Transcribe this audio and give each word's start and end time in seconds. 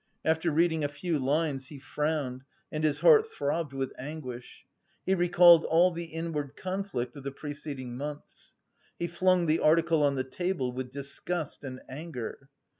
After 0.25 0.49
reading 0.49 0.83
a 0.83 0.87
few 0.87 1.19
lines 1.19 1.67
he 1.67 1.77
frowned 1.77 2.43
and 2.71 2.83
his 2.83 3.01
heart 3.01 3.27
throbbed 3.31 3.71
with 3.71 3.93
anguish. 3.99 4.65
He 5.05 5.13
recalled 5.13 5.63
all 5.65 5.91
the 5.91 6.05
inward 6.05 6.55
conflict 6.55 7.15
of 7.15 7.21
the 7.23 7.31
preceding 7.31 7.95
months. 7.95 8.55
He 8.97 9.05
flung 9.05 9.45
the 9.45 9.59
article 9.59 10.01
on 10.01 10.15
the 10.15 10.23
table 10.23 10.71
with 10.71 10.89
disgust 10.89 11.63
and 11.63 11.81
anger. 11.87 12.49